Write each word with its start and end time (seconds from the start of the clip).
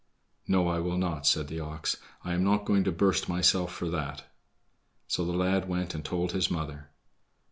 "No, 0.47 0.67
I 0.67 0.79
will 0.79 0.97
not," 0.97 1.27
said 1.27 1.47
the 1.47 1.59
ox; 1.59 1.97
"I 2.23 2.33
am 2.33 2.43
not 2.43 2.65
going 2.65 2.83
to 2.85 2.91
burst 2.91 3.29
myself 3.29 3.71
for 3.71 3.87
that." 3.91 4.23
So 5.07 5.23
the 5.23 5.31
lad 5.31 5.69
went 5.69 5.93
and 5.93 6.03
told 6.03 6.31
his 6.31 6.49
mother. 6.49 6.89